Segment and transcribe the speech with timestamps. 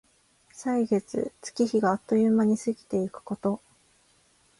[0.51, 3.61] 歳月、月日があっという間に過ぎてゆくこと。